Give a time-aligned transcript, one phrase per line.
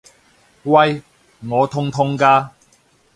[0.63, 1.03] 喂！
[1.47, 2.49] 我痛痛㗎！